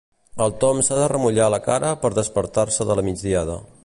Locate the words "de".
0.99-1.09, 2.93-2.99